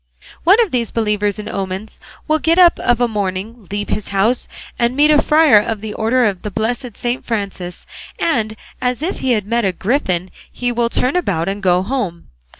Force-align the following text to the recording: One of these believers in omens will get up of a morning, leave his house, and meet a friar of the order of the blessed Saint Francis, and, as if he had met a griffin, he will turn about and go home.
One 0.43 0.59
of 0.61 0.71
these 0.71 0.89
believers 0.89 1.37
in 1.37 1.47
omens 1.47 1.99
will 2.27 2.39
get 2.39 2.57
up 2.57 2.79
of 2.79 2.99
a 2.99 3.07
morning, 3.07 3.67
leave 3.69 3.89
his 3.89 4.07
house, 4.07 4.47
and 4.79 4.95
meet 4.95 5.11
a 5.11 5.21
friar 5.21 5.59
of 5.59 5.79
the 5.81 5.93
order 5.93 6.25
of 6.25 6.41
the 6.41 6.49
blessed 6.49 6.97
Saint 6.97 7.23
Francis, 7.23 7.85
and, 8.17 8.55
as 8.81 9.03
if 9.03 9.19
he 9.19 9.33
had 9.33 9.45
met 9.45 9.63
a 9.63 9.71
griffin, 9.71 10.31
he 10.51 10.71
will 10.71 10.89
turn 10.89 11.15
about 11.15 11.47
and 11.47 11.61
go 11.61 11.83
home. 11.83 12.29